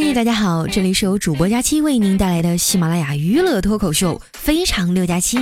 [0.00, 5.38] 嗨，大家好，这里是由主播佳期为您带来的喜马拉雅娱乐脱口秀《非常六加七》。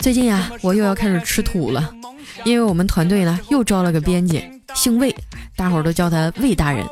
[0.00, 1.94] 最近啊，我又要开始吃土了，
[2.42, 5.14] 因为我们团队呢又招了个编辑，姓魏，
[5.54, 6.84] 大伙儿都叫他魏大人，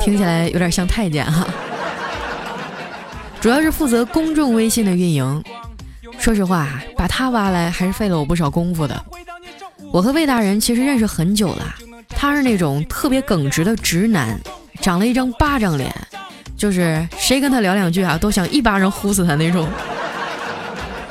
[0.00, 1.44] 听起来有点像太监哈。
[3.40, 5.42] 主要是负责公众微信的运营。
[6.16, 9.04] 说实话，把他挖来还是费了我不少功夫的。
[9.92, 11.74] 我和魏大人其实认识很久了，
[12.16, 14.38] 他是那种特别耿直的直男，
[14.80, 15.92] 长了一张巴掌脸，
[16.56, 19.68] 就是谁跟他聊两句啊，都想一巴掌呼死他那种。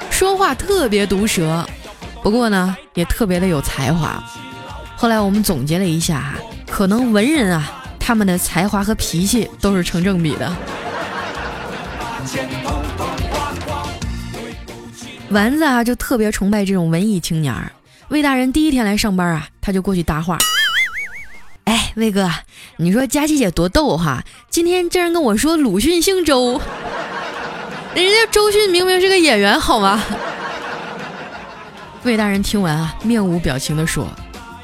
[0.09, 1.67] 说话特别毒舌，
[2.23, 4.23] 不过呢，也特别的有才华。
[4.95, 6.35] 后来我们总结了一下，
[6.67, 10.55] 可能文人啊，他们的才华和脾气都是成正比的。
[15.29, 17.71] 丸子啊，就特别崇拜这种文艺青年儿。
[18.09, 20.37] 魏大人第一天来上班啊，他就过去搭话。
[21.95, 22.29] 魏哥，
[22.77, 24.23] 你说佳琪姐多逗哈！
[24.49, 26.61] 今天竟然跟我说鲁迅姓周，
[27.93, 30.01] 人家周迅明明是个演员，好吗？
[32.03, 34.07] 魏大人听完啊，面无表情地说：“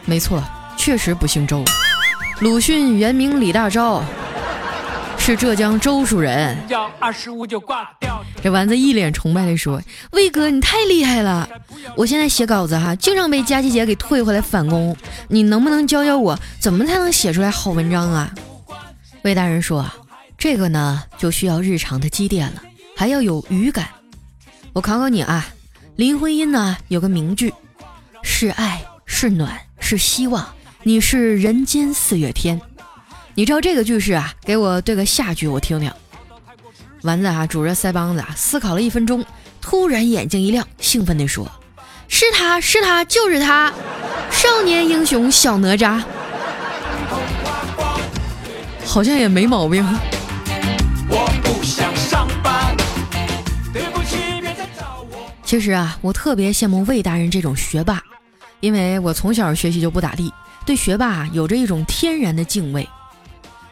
[0.06, 0.44] 没错，
[0.78, 1.64] 确实不姓周。
[2.40, 4.02] 鲁迅原名李大钊。”
[5.28, 6.58] 是浙江周树人，
[8.42, 9.82] 这丸子一脸崇拜地说
[10.14, 11.50] ：“魏哥，你太厉害了！
[11.98, 14.96] 我现在写稿子哈，经常被佳琪姐给退回来返工，
[15.28, 18.34] 你能不能教教我，怎么才能写出来好文章啊？”
[19.24, 19.86] 魏大人说
[20.40, 22.64] ：“这个呢，就需要日常的积淀了，
[22.96, 23.90] 还要有语感。
[24.72, 25.46] 我考考你啊，
[25.98, 27.54] 林徽因呢有个名句：
[28.24, 30.48] 是爱，是暖，是希望，
[30.84, 32.62] 你是人间四月天。”
[33.38, 35.92] 你照这个句式啊，给我对个下句，我听听。
[37.04, 39.24] 丸子啊，拄着腮帮子啊，思考了一分钟，
[39.62, 41.48] 突然眼睛一亮，兴奋地说
[42.10, 43.72] ：“是他是他就是他，
[44.32, 46.02] 少年英雄小哪吒，
[48.84, 49.86] 好像也没毛病。”
[55.46, 58.02] 其实啊，我特别羡慕魏大人这种学霸，
[58.62, 60.34] 因为我从小学习就不咋地，
[60.66, 62.90] 对学霸有着一种天然的敬畏。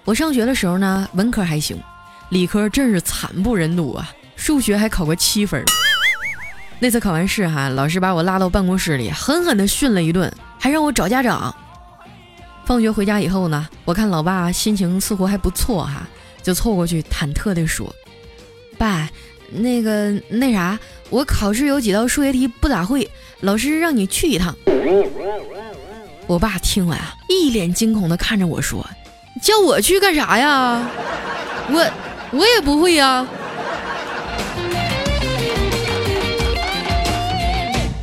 [0.05, 1.75] 我上学的时候呢，文科还行，
[2.29, 4.13] 理科真是惨不忍睹啊！
[4.35, 5.63] 数学还考过七分。
[6.77, 11.53] 那次考完试哈，老师把我拉到办公室里，狠狠地训了一顿，还让我找家长。
[12.65, 16.07] 放学回家以后呢，我看老爸心情似乎还不错哈，
[16.43, 17.91] 就凑过去忐忑地说
[18.77, 19.09] ：“爸，
[19.49, 20.77] 那个那啥，
[21.09, 24.55] 我考试有几道数学题不咋会，老师让你去一趟。”
[26.27, 28.87] 我爸听完啊，一脸惊恐地看着我说。
[29.41, 30.89] 叫我去干啥呀？
[31.69, 31.91] 我
[32.31, 33.27] 我也不会呀。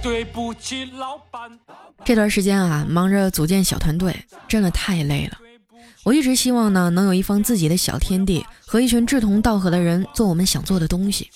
[0.03, 1.59] 对不起，老板。
[2.05, 4.15] 这段时间啊，忙着组建小团队，
[4.49, 5.39] 真的太累了。
[6.05, 11.31] 我一直希望呢，能有一方自己的小天地，和一群志同道合的人做我们想做的东西。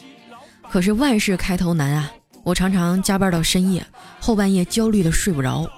[0.69, 2.11] 可是万事开头难啊，
[2.43, 3.87] 我常常加班到深夜，
[4.21, 5.71] 后半夜焦虑的睡不着。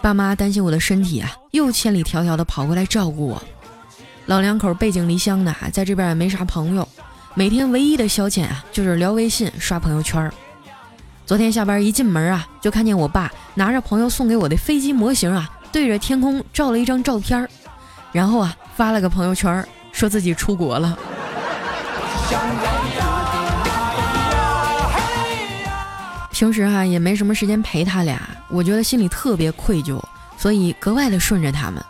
[0.00, 3.42] 爸妈担心我的身体啊，又千里迢迢的跑过来照顾我。
[4.26, 6.86] 老两口背井离乡的，在这边也没啥朋友，
[7.34, 10.30] 每天唯一的消遣啊，就是聊微信、刷朋友圈。
[11.26, 17.48] 昨天下班一进门啊，就看见我爸拿着朋友送给我的飞机模型啊，对着天空照了一张照片，
[18.12, 20.98] 然后啊发了个朋友圈，说自己出国了。
[26.38, 30.00] 平时哈也没什么时间陪他俩，我觉得心里特别愧疚，
[30.36, 31.84] 所以格外的顺着他们。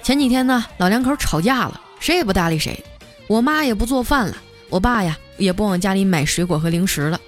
[0.00, 2.80] 前几天呢，老两口吵架了，谁也不搭理谁。
[3.26, 4.36] 我妈也不做饭了，
[4.68, 7.18] 我爸呀也不往家里买水果和零食了，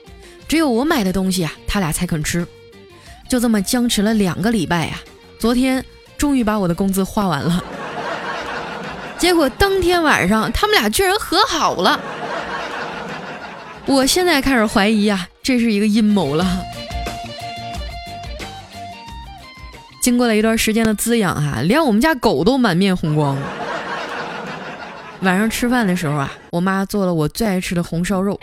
[0.46, 2.46] 只有我买的东西啊，他俩才肯吃。
[3.28, 5.00] 就这么僵持了两个礼拜呀，
[5.40, 5.84] 昨天
[6.16, 7.64] 终于把我的工资花完了。
[9.18, 12.00] 结果当天晚上，他们俩居然和好了。
[13.84, 16.60] 我现在开始怀疑啊，这是一个阴谋了。
[20.02, 23.38] 经过了一段时间的滋养啊，连我们家狗都满面红光。
[25.20, 28.40] 晚上吃饭的时候啊，我妈做了我最爱吃的红烧肉，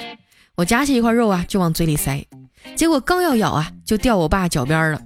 [0.55, 2.25] 我夹起一块肉啊就往嘴里塞，
[2.73, 5.01] 结果刚要咬啊就掉我爸脚边了。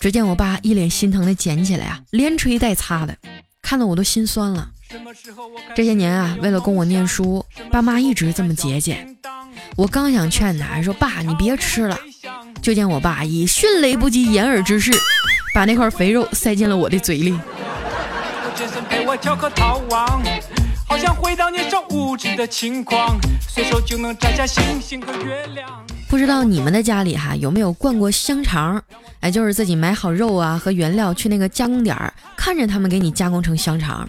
[0.00, 3.14] 只见我爸一脸心疼的捡起来啊，连吹带擦的，
[3.60, 4.70] 看得我都心酸了。
[5.74, 9.16] 这些年啊，为了供我念书，爸妈一直这么节俭。
[9.76, 11.98] 我刚想劝他，说：“爸，你别吃了。”
[12.62, 14.90] 就见我爸以迅雷不及掩耳之势，
[15.54, 17.38] 把那块肥肉塞进了我的嘴里。
[26.08, 28.82] 不知道你们的家里哈有没有灌过香肠？
[29.20, 34.08] 哎，就是自己买好肉啊和原料去那个加工点儿，看着他们给你加工成香肠，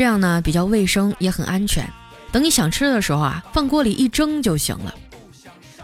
[0.00, 1.86] 这样呢比较卫生也很安全。
[2.32, 4.94] 等你想吃的时候啊，放锅里一蒸就行了。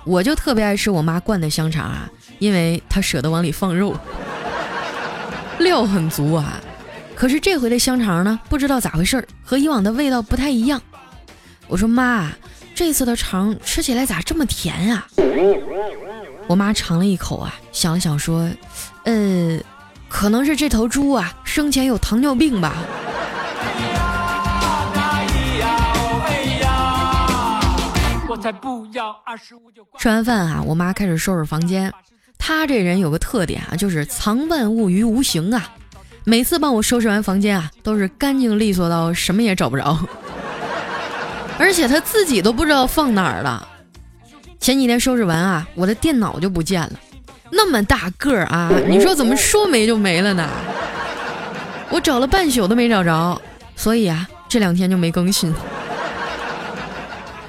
[0.06, 2.08] 我就特别爱吃我妈灌的香肠啊，
[2.38, 3.94] 因为她舍得往里放肉，
[5.60, 6.58] 料很足啊。
[7.14, 10.80] 可是这回的香肠呢，不知道咋回事儿，和以往的味道不太一样。
[11.68, 12.32] 我说妈。
[12.74, 15.06] 这次的肠吃起来咋这么甜啊？
[16.46, 18.50] 我妈尝了一口啊，想了想说
[19.04, 19.60] ：“呃，
[20.08, 22.74] 可能是这头猪啊生前有糖尿病吧。”
[29.98, 31.92] 吃完饭啊，我妈开始收拾房间。
[32.38, 35.72] 她这人有个特点啊，就是藏万物于无形啊。
[36.24, 39.98] 每次帮我收拾完房间啊，都是干净利索到什么也找不着。
[41.58, 43.66] 而且她自己都不知道放哪儿了。
[44.58, 46.92] 前几天收拾完啊，我的电脑就不见了，
[47.50, 50.48] 那么大个儿啊，你说怎么说没就没了呢？
[51.88, 53.40] 我找了半宿都没找着，
[53.76, 55.54] 所以啊，这两天就没更新。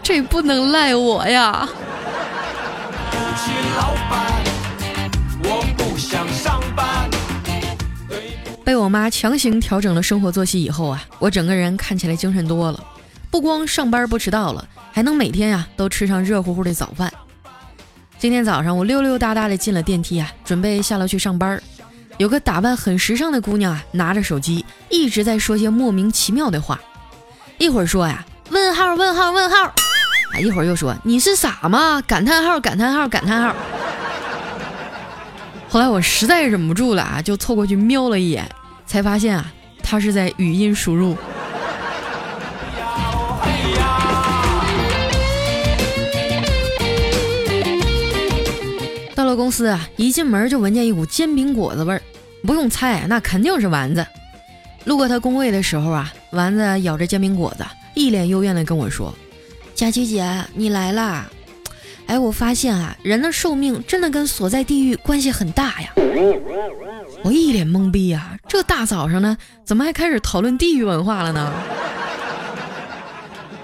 [0.08, 1.68] 这不能赖我呀！
[8.64, 12.82] 被我妈强行调整了生活作息以后啊，我整个人看起来精神多了。
[13.30, 17.12] 不光上班不迟到了，还能每天呀都吃上热乎乎的早饭。
[18.18, 21.62] 今天早上我溜溜达达的进了电梯啊，准备下楼去上班。
[22.16, 26.80] 有个打扮很时尚的姑娘啊，拿着手机一直在说些莫名其妙的话，
[27.58, 29.74] 一会儿说呀问号问号问号，
[30.40, 32.02] 一会儿又说你是傻吗？
[32.08, 33.56] 感叹号感叹号感叹号。
[35.70, 38.50] 后来我实在忍不住了啊，就凑过去瞄了一眼，
[38.86, 39.52] 才发现啊
[39.84, 41.18] 他是在语音输入。
[49.14, 52.02] 到了公司啊，一进门就闻见一股煎饼果子味儿，
[52.44, 54.06] 不用猜，那肯定是丸子。
[54.86, 59.14] 路过他工位的时候啊，丸子咬着煎饼果子，一脸幽怨的跟我说
[59.78, 61.30] ：“佳琪姐，你来啦！
[62.08, 65.94] 哎，我发现啊，人的寿命真的跟所在地域关系很大呀。”
[67.24, 71.54] 我一脸懵逼啊，这大早上的，怎么还开始讨论地域文化了呢？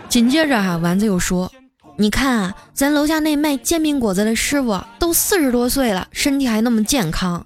[0.08, 1.52] 紧接着啊，丸子又说。
[1.98, 7.44] 你看啊，咱楼下那卖煎饼果子的师傅都四十多岁了，身体还那么健康，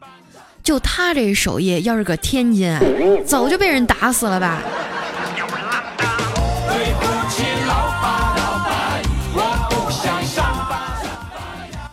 [0.61, 2.77] 就他这手艺，要是搁天津，
[3.25, 4.61] 早就被人打死了吧。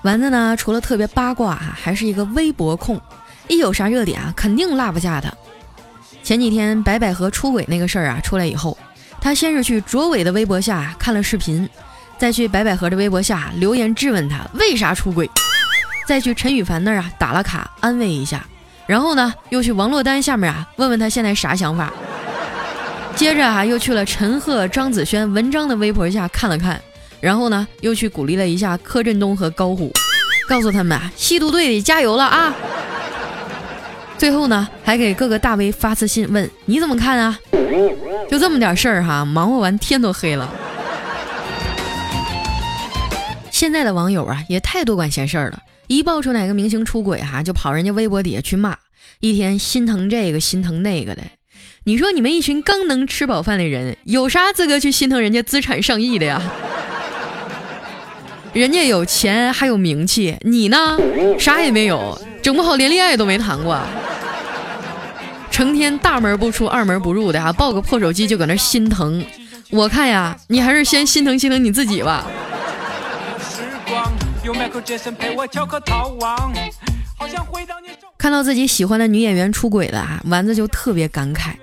[0.04, 3.00] 丸子呢，除了特别八卦哈，还是一个微博控，
[3.48, 5.32] 一有啥热点啊，肯定落不下他。
[6.22, 8.76] 前几天白百合出轨那个事儿啊出来以后，
[9.18, 11.68] 他先是去卓伟的微博下看了视频。
[12.16, 15.28] 再去白百合的微博下留言质问他为啥出轨，
[16.06, 18.46] 再去陈羽凡那儿啊打了卡安慰一下，
[18.86, 21.92] 然后呢又去王珞丹下面啊问问他现在啥想法，
[23.16, 26.80] 接着啊又去了陈赫、张子萱、文章的微博下看了看，
[27.24, 29.90] 然后呢又去鼓励了一下柯震东和高虎，
[30.46, 32.54] 告诉他们啊吸毒队里加油了啊，
[34.18, 37.38] 最后呢还给各个大 V 发私信问你怎么看啊，
[38.28, 40.52] 就这么点事儿哈，忙活完天都黑了。
[43.50, 45.62] 现在的网友啊，也太多管闲事儿了。
[45.86, 48.76] 一爆出哪个明星出轨哈，就跑人家微博底下去骂，
[49.20, 51.22] 一天心疼这个心疼那个的。
[51.84, 56.42] 你说你们一群刚能吃饱饭的人，有啥资格去心疼人家资产上亿的呀？
[58.54, 60.96] 人家有钱还有名气，你呢？
[61.40, 63.76] 啥也没有，整不好连恋爱都没谈过，
[65.50, 69.26] 成天大门不出二门不入的啊，抱个破手机就搁那心疼。
[69.70, 72.26] 我看呀，你还是先心疼心疼你自己吧。
[78.16, 81.54] 看到自己喜欢的女演员出轨了啊，丸子就特别感慨。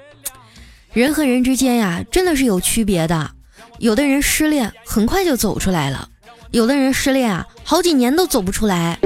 [0.92, 3.32] 人和人之间呀，真的是有区别的。
[3.80, 6.10] 有的人失恋很快就走出来了，
[6.52, 9.00] 有的人失恋啊，好几年都走不出来。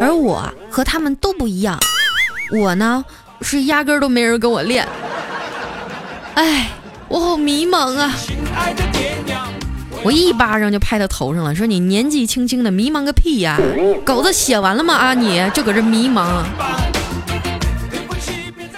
[0.00, 1.78] 而我和他们都不一样，
[2.58, 3.04] 我呢
[3.42, 4.88] 是压根儿都没人跟我练。
[6.32, 6.70] 哎，
[7.08, 8.16] 我好迷茫啊。
[10.02, 13.60] 我一巴掌就拍他头上了，说你年纪轻轻的迷茫个屁呀！
[14.02, 14.94] 狗子写完了吗？
[14.94, 16.42] 啊，你就搁这迷茫。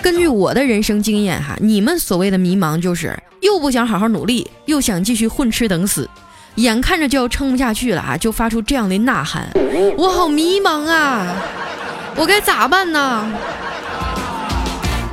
[0.03, 6.09] 根据我的人生经验哈，你们所谓的迷茫就是又不想好好努力，又想继续混吃等死，
[6.57, 9.49] 眼看着就要撑不下去了啊，就发出这样的呐喊：
[9.97, 11.27] 我好迷茫啊！
[12.17, 13.27] 我该咋办呢？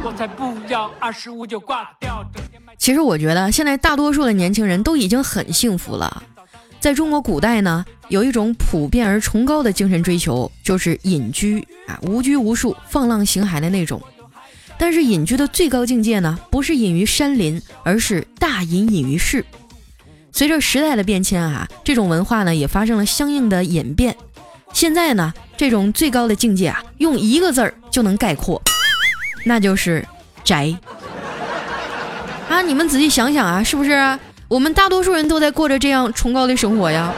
[0.04, 2.26] 我才不要二十五就挂掉。
[2.78, 6.24] 其实我觉得现在大多数的年轻人都已经很幸福了，
[6.80, 14.02] 在中国古代呢，有一种普遍而崇高的精神追求，就是隐居啊，无拘无束、放浪形骸的那种。
[14.78, 19.44] 但是隐居的最高境界呢，不是隐于山林，而是大隐隐于市。
[20.32, 24.16] 随着时代的变迁啊，这种文化呢也发生了相应的演变。
[24.74, 28.62] 现在呢，这种最高的境界啊，用一个字儿就能概括，
[29.46, 30.06] 那就是
[30.44, 30.78] 宅。
[32.50, 34.20] 啊，你们仔细想想啊，是不是？
[34.48, 37.12] 我们大多数人都在过着这样崇高的生活呀。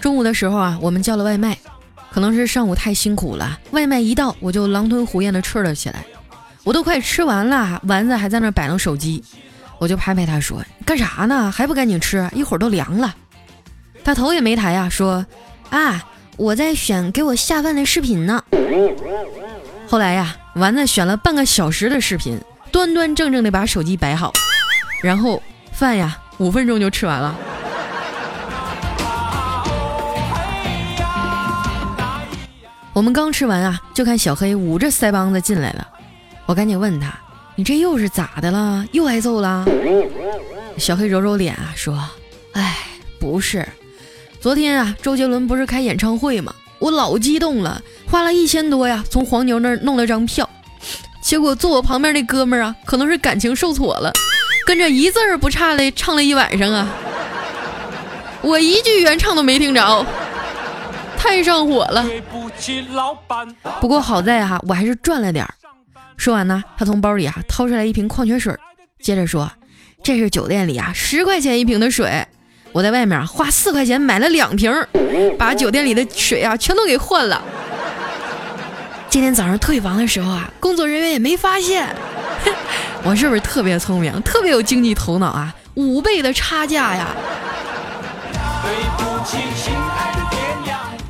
[0.00, 1.58] 中午的时候啊，我们叫了外卖。
[2.12, 6.04] 可能是上午太辛苦了，外卖一到我就狼吞虎咽的吃了起来。
[6.62, 9.24] 我都快吃完了，丸子还在那摆弄手机，
[9.78, 11.50] 我就拍拍他说：“干啥呢？
[11.50, 12.28] 还不赶紧吃？
[12.34, 13.14] 一会儿都凉了。”
[14.04, 15.24] 他头也没抬呀，说
[15.70, 16.04] ：“啊，
[16.36, 18.44] 我在选给我下饭的视频呢。”
[19.88, 22.38] 后来呀，丸子选了半个小时的视频，
[22.70, 24.30] 端端正正的把手机摆好，
[25.02, 25.42] 然后
[25.72, 27.34] 饭呀，五分钟就吃完了。
[32.92, 35.88] 我们刚吃完啊，就看小黑捂着腮帮子进来了。
[36.44, 37.12] 我赶紧问他
[37.56, 38.84] ：“你这又是咋的了？
[38.92, 39.64] 又挨揍了？”
[40.76, 41.98] 小黑揉揉脸啊，说
[42.52, 42.78] ：“哎，
[43.18, 43.66] 不是，
[44.40, 46.54] 昨天啊，周杰伦不是开演唱会吗？
[46.78, 47.80] 我老激动了，
[48.10, 50.48] 花了一千多呀，从黄牛那儿弄了张票。
[51.22, 54.12] 结果坐我旁边那哥们儿啊，可能是感情受挫了，
[54.66, 56.86] 跟着一字儿不差的唱了一晚上啊，
[58.42, 60.06] 我一句原唱都没听着。”
[61.22, 62.04] 太上火了，
[63.80, 65.54] 不过好在哈，我还是赚了点儿。
[66.16, 68.52] 说完呢，他从包里啊掏出来一瓶矿泉水，
[69.00, 69.48] 接着说
[70.02, 72.26] ：“这是酒店里啊十块钱一瓶的水，
[72.72, 74.72] 我在外面花四块钱买了两瓶，
[75.38, 77.40] 把酒店里的水啊全都给换了。
[79.08, 81.94] 今天早上退房的时候啊，工作人员也没发现。
[83.04, 85.54] 我是不是特别聪明，特别有经济头脑啊？
[85.74, 87.06] 五倍的差价呀！”
[88.64, 89.38] 对不起，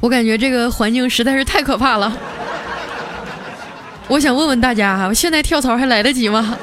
[0.03, 2.13] 我感觉这个环境实在是太可怕了。
[4.09, 6.59] 我想问问大家哈，现在跳槽还来得及吗？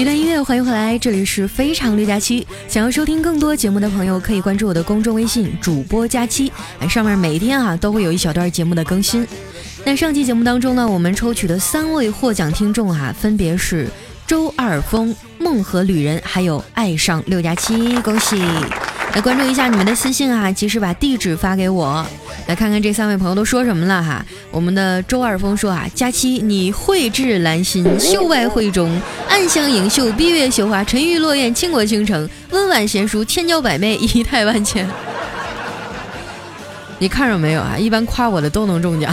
[0.00, 2.46] 一段音乐，欢迎回来，这里是非常六加七。
[2.66, 9.28] 想要收听更多节目的朋友，可以关注我的公众微信主播加七，哎，上面每天啊都会有一小段节目的更新。
[9.84, 13.90] 那上期节目当中呢，我们抽取的三位获奖听众啊，分别是
[14.26, 18.42] 周二峰、梦和旅人，还有爱上六加七，恭喜！
[19.12, 22.06] 来关注一下你们的私信啊，及时把地址发给我。
[22.46, 24.24] 来看看这三位朋友都说什么了哈。
[24.52, 34.88] 我们的周二峰说啊，佳期你蕙质兰心，秀外慧中，暗香盈袖，闭月羞花，沉鱼落雁，倾国倾城，温婉贤淑，千娇百媚，仪态万千。
[36.98, 37.76] 你看着没有啊？
[37.76, 39.12] 一般夸我的都能中奖。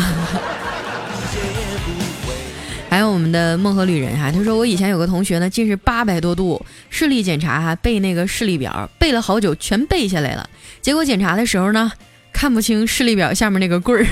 [2.98, 10.50] 还有我们的梦河旅人哈，他说我以前有个同学呢，近视八百多度，视力检查哈，背那个视力表背了好久，全背下来了。
[10.82, 11.92] 结果检查的时候呢，
[12.34, 14.08] 看不清视力表下面那个棍儿。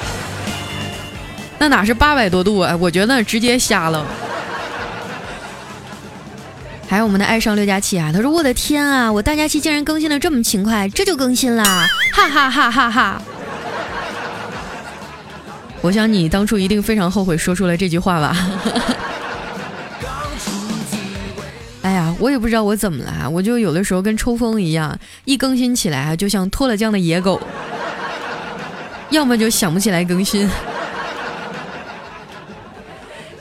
[1.58, 2.76] 那哪是八百多度啊？
[2.76, 4.06] 我觉得直接瞎了。
[6.86, 13.22] 还有我们的爱上六加七啊，他说我的天啊，我大假期竟然更新的这么勤快，这就更新啦，哈哈哈哈哈。
[15.82, 18.36] 我想你当初一定非常后悔说出了这句话吧？
[21.82, 27.40] 哎呀，我也不知道我怎么了，我就有的时候跟抽风一样，一更新起来啊，就像脱了缰的野狗，
[29.08, 30.48] 要么就想不起来更新。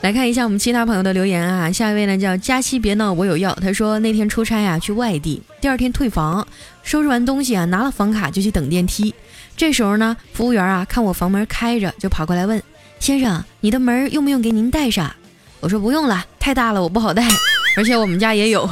[0.01, 6.47] 来看一下我们其他朋友的留言啊，下一位呢叫佳期别闹我有药，他说那天出差啊去外地，第二天退房，
[6.81, 9.13] 收拾完东西啊拿了房卡就去等电梯。
[9.59, 12.63] 这时候呢，服务员啊看我房门开着，就跑过来问
[12.97, 15.11] ：“先生，你的门用不用给您带上？”
[15.59, 17.27] 我说：“不用了，太大了，我不好带，
[17.75, 18.69] 而且我们家也有。”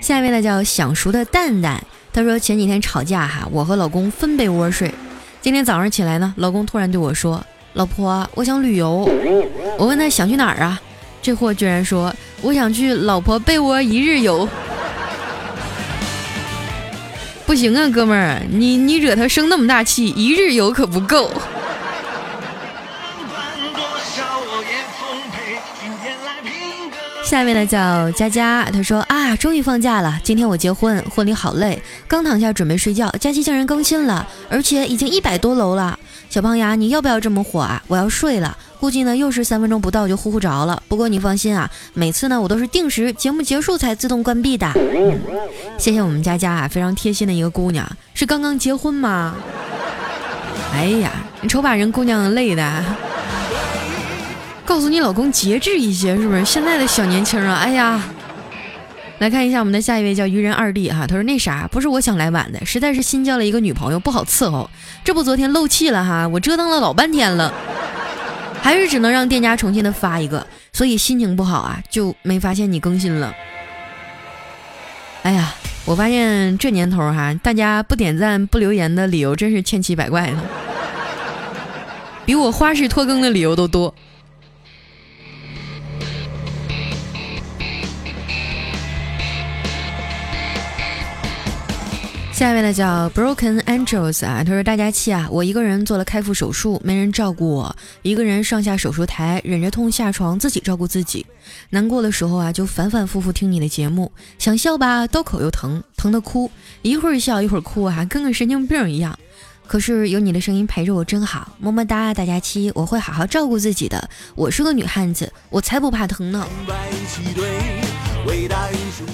[0.00, 4.94] 下一位呢叫想熟的蛋蛋，他说前几天吵架哈，我和老公分被窝睡。
[5.40, 9.10] 今天早上起来呢，老公突然对我说：“老婆，我想旅游。”
[9.76, 10.80] 我问他想去哪儿啊？
[11.20, 14.48] 这货居然说：“我想去老婆被窝一日游。”
[17.52, 21.30] 不行啊，哥们儿，你你惹他生那么大气，一日游可不够。
[27.22, 35.98] 下面呢叫佳佳，她说啊，终于放假了，今天我结婚，婚礼好累，刚躺下准备睡觉，佳期竟然更新了，而且已经一百多楼了。
[36.32, 37.82] 小胖丫，你要不要这么火啊？
[37.88, 40.82] 我要睡了，估计呢又是三分钟不到就呼呼着了。
[40.88, 44.66] 不过你放心啊，每次呢我都是定时节目结束才自动关闭的。
[45.76, 49.34] 谢谢我们佳佳啊，非常贴心的一个姑娘，是刚刚结婚吗？
[50.72, 51.12] 哎呀，
[51.42, 52.82] 你瞅把人姑娘累的，
[54.64, 56.42] 告诉你老公节制一些，是不是？
[56.46, 58.00] 现在的小年轻啊，哎呀。
[59.22, 64.68] 来看一下我们的下一位叫愚人二弟哈，他说那啥不是我想来晚的，实在是新交了一个女朋友不好伺候，
[65.04, 67.54] 这不昨天漏气了哈，我折腾了老半天了，
[68.60, 73.32] 还是只能让店家重新的发一个，所以心情不好啊，就没发现你更新了。
[75.22, 80.38] 哎呀，我发现这年头哈，大家不点赞不留言的理由真是千奇百怪的，
[82.26, 83.94] 比我花式拖更的理由都多。
[92.42, 101.24] 下一位呢叫 Broken Angels 啊，他说大家气啊，我一个人做了开腹手术，没人照顾我，一个人上下手术台，忍着痛下床自己照顾自己，
[101.70, 106.50] 难过的时候啊就反反复复听你的节目，想笑吧刀口又疼，疼得哭，
[106.82, 109.16] 一会儿笑一会儿哭啊，跟个神经病一样。
[109.68, 116.44] 可是有你的声音陪着我真好，么么哒，大家七我会好好照顾自己的，我是个女汉子，我才不怕疼呢。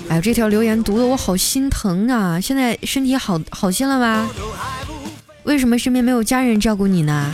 [0.08, 2.40] 哎呦，这条留言读得我好心疼啊！
[2.40, 4.28] 现在身体好好些了吧？
[5.44, 7.32] 为什么身边没有家人照顾你呢？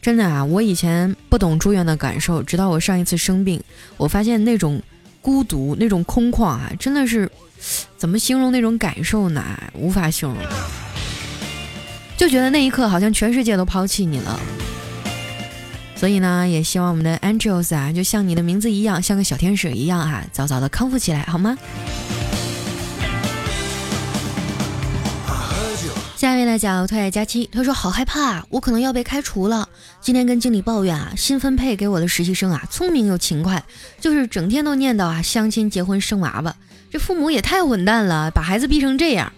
[0.00, 3.62] 真的啊，我以前不懂住院的感受，直到我上一次生病，
[3.96, 4.82] 我发现那种
[5.20, 7.30] 孤独、那种空旷啊，真的是
[7.96, 9.42] 怎么形容那种感受呢？
[9.74, 10.38] 无法形容，
[12.16, 14.40] 就觉得那一刻好像全世界都抛弃你了。
[15.98, 21.58] 所以呢，也希望我们的 Angels 啊，就像你的名字一样，像个小天使一样啊，早早的康复起来，好吗？
[26.16, 29.68] 下一位呢叫特爱佳期，他说好害怕，我可能要被开除了。
[30.00, 33.64] 今天跟经理抱怨啊，新分配给我的实习生啊，聪明又勤快，
[34.00, 36.54] 就是整天都念叨啊相亲结婚生娃娃，
[36.90, 39.32] 这父母也太混蛋了，把孩子逼成这样。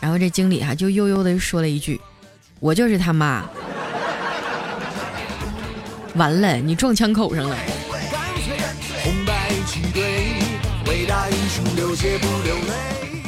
[0.00, 1.98] 然后这经理啊就悠悠的说了一句
[2.60, 3.44] ：“我就是他妈。”
[6.14, 7.56] 完了，你撞枪口上了。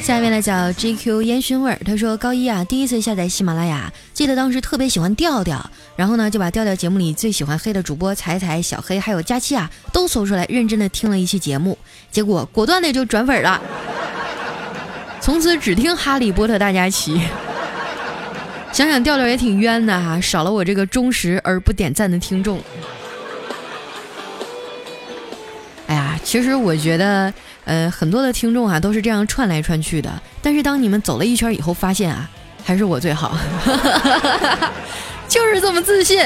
[0.01, 11.77] 下面呢叫 GQ 烟熏味儿，他说高一啊，第一次下载喜马拉雅，记得当时特别喜欢调调，然后呢就把调调节目里最喜欢黑的主播彩彩、小黑还有佳期啊都搜出来，认真的听了一期节目，
[12.09, 13.61] 结果果断的就转粉了，
[15.19, 17.19] 从此只听哈利波特大家齐。
[18.71, 22.61] 想想调调也挺冤的哈，少了我这个忠实而不点赞的听众。
[25.87, 27.33] 哎呀，其实我觉得，
[27.65, 30.11] 呃，很多的听众啊都是这样串来串去的。
[30.41, 32.29] 但是当你们走了一圈以后，发现啊，
[32.63, 33.37] 还是我最好，
[35.27, 36.21] 就是这么自信。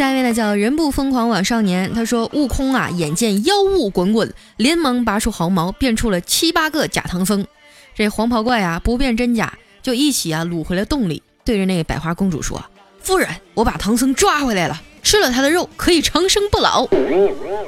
[0.00, 7.46] 下一位呢叫人不疯狂枉少年，他说悟空啊，眼见妖雾滚滚，连忙拔出毫毛，变出了七八个假唐僧。
[7.94, 12.64] 这黄袍怪啊，不辨真假，就一起啊掳回了洞里，对着那个百花公主说
[13.02, 16.88] ：“夫人，我把唐僧抓回来了，吃了他的肉可以长生不老。”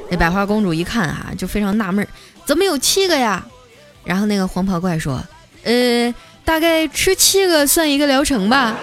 [0.09, 2.07] 那百花公主一看啊，就非常纳闷，
[2.45, 3.45] 怎么有七个呀？
[4.03, 5.23] 然后那个黄袍怪说
[5.61, 6.11] ：“呃，
[6.43, 8.75] 大概吃七个算一个疗程吧。”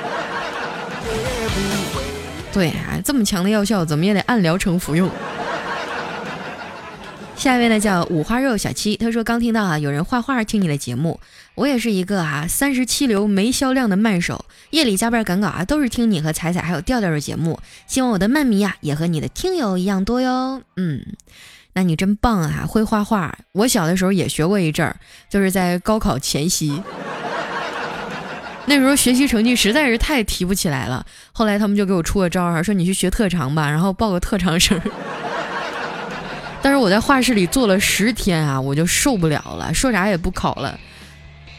[2.52, 5.08] 对啊，这么强的药效，怎么也得按疗程服用。
[7.36, 11.18] 下一位呢叫五花肉小七，他说刚听到啊有人画画听你的节目，
[11.54, 20.60] 我也是一个啊三十七流没销量的慢手，夜里加班赶稿啊都是听你和彩彩还有调调的节目，希望我的漫迷啊也和你的听友一样多哟。
[20.76, 21.06] 嗯，
[21.72, 23.38] 那你真棒啊，会画画。
[23.52, 24.96] 我小的时候也学过一阵儿，
[25.30, 26.82] 就是在高考前夕。
[28.66, 34.80] 那时候学习成绩实在是太提不起来了，后来他们就给我出个招儿，说你去学特长吧，然后报个特长生。
[36.62, 40.78] 但是我在画室里坐了十天啊，我就受不了了，说啥也不考了。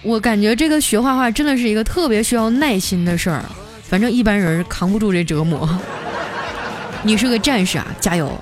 [0.04, 3.44] 我感觉这个学画画真的是一个特别需要耐心的事儿，
[3.84, 5.68] 反正一般人扛不住这折磨。
[7.04, 8.40] 你是个战士啊，加油！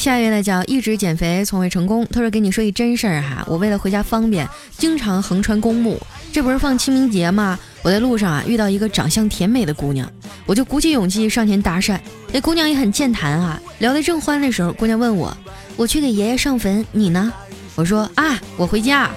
[0.00, 2.06] 下一位呢叫一直减肥从未成功。
[2.10, 6.00] 他说：“给你说一真事儿哈，我为了回家方便，经常横穿公墓。
[6.32, 7.58] 这不是放清明节吗？
[7.82, 10.10] 我在路上啊遇到一个长相甜美的姑娘，
[10.46, 11.98] 我就鼓起勇气上前搭讪。
[12.32, 15.36] 那姑娘也很健谈啊，聊得正欢的时候，姑娘问我：
[15.76, 17.30] 我去给爷爷上坟，你呢？
[17.74, 19.10] 我说啊，我回家。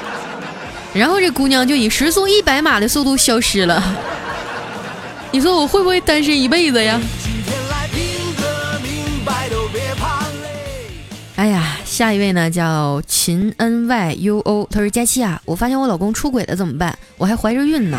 [0.92, 3.82] 然后这姑娘就以时速一百码的速度消失了。
[5.32, 7.00] 你说我会不会单身一辈子呀？
[11.36, 16.98] 哎呀，下一位呢叫秦 N Y U O，他说佳期啊，我发现我老公出轨了怎么办？
[17.18, 17.98] 我还怀着孕呢。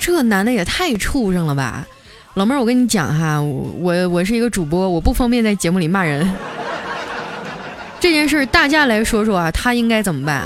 [0.00, 1.84] 这男的也太畜生了吧！
[2.34, 6.32] 老妹儿，我跟你讲哈，我我是一个主播，我不方便在节目里骂人。
[7.98, 10.44] 这件事大家来说说啊，他应该怎么办？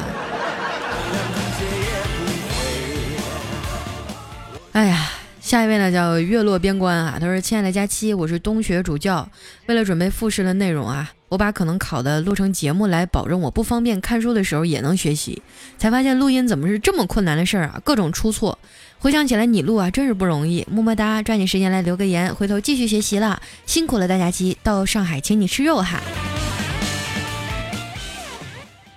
[4.73, 5.11] 哎呀。
[5.39, 9.29] 下一位呢叫月落边关啊，他说：“亲爱的佳期，我是东学主教，
[9.67, 15.43] 为了准备复试的内容啊，我把可能考的录成节目来保证我不方便看书的时候也能学习，
[15.79, 18.59] 才发现录音怎么是这么困难的事儿啊，各种出错。
[18.99, 26.01] 回想起来你录啊真是不容易，么么哒，抓紧时间来留个言，回头继续学习了，辛苦了大佳期，到上海请你吃肉哈。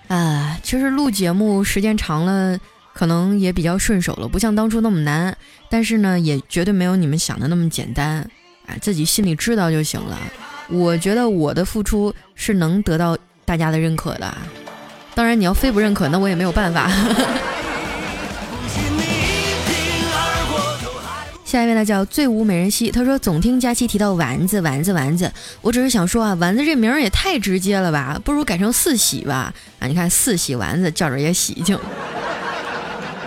[0.07, 2.59] 啊，其实录节目时间长了。”
[2.91, 5.37] 可能也比较顺手了，不像当初那么难，
[5.69, 8.29] 但是呢，也绝对没有你们想的那么简单，
[8.65, 10.17] 啊，自己心里知道就行了。
[10.69, 14.37] 我觉得我的付出是能得到大家的认可的，
[15.15, 16.89] 当然你要非不认可，那我也没有办法。
[21.43, 31.75] 下一位呢叫最无美人兮，他说总听佳期提到丸子丸子丸子，我只是想说啊，丸子这名儿也太直接了吧，不如改成四喜吧，啊，你看四喜丸子叫着也喜庆。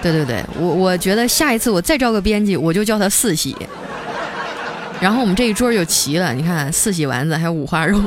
[0.00, 3.56] 对对对，我我觉得下一次我再招个编辑，我就叫他四喜，
[5.02, 6.32] 然后我们这一桌就齐了。
[6.32, 8.00] 你看，四喜丸子还有五花肉。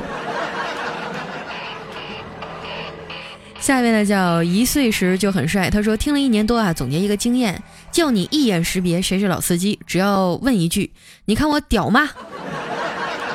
[3.60, 10.94] 下一位呢叫一岁时就很帅，他说听了一年多啊，总结一个经验，叫你一眼识别谁是老司机，只要问一句，
[11.26, 12.10] 你看我屌吗？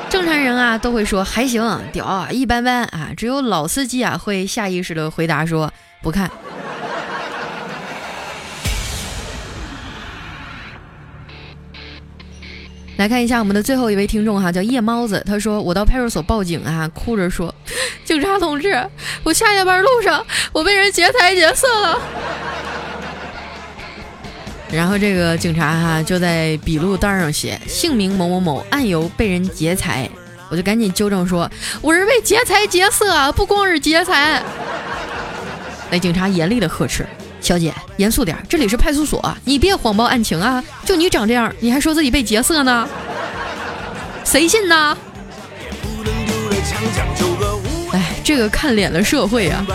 [0.09, 5.71] 正常人啊都会说还行，屌一般般啊，只有老司机啊会下意识的回答说
[6.01, 6.31] 不看。
[13.01, 15.23] 来看一下我们的最后一位听众哈，叫夜猫子。
[15.25, 17.51] 他说：“我到派出所报警啊，哭着说，
[18.05, 18.79] 警察同志，
[19.23, 21.99] 我下下班路上我被人劫财劫色了。
[24.71, 30.07] ”然后这个警察哈就在笔录单上写姓名某某某，案由被人劫财。
[30.51, 31.49] 我就赶紧纠正说
[31.81, 34.43] ：“我是被劫财劫色，不光是劫财。
[35.89, 37.03] ”那警察严厉的呵斥。
[37.41, 40.63] 小姐，严肃点，这里是派出所，你别谎报案情啊！
[40.85, 42.87] 就你长这样，你还说自己被劫色呢？
[44.23, 44.95] 谁信呢？
[47.91, 49.65] 哎，这个看脸的社会啊！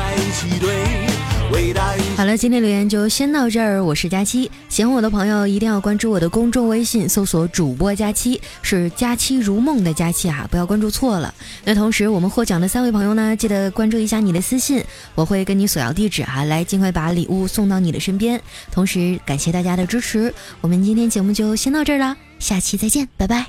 [2.16, 3.84] 好了，今天留言就先到这儿。
[3.84, 11.34] 我是佳期，喜欢我的朋友一定要关注我的公众微信，搜索主播佳期，是佳期如梦的佳期啊，不要关注错了。
[11.64, 14.82] 那同时，我们获奖的三位朋友呢，记得关注一下你的私信，
[15.14, 18.40] 我会跟你索要地址啊，来尽快把礼物送到你的身边。
[18.72, 23.44] 同时，感谢大家的支持，我们今天节目就先到这儿了，下期再见，拜拜。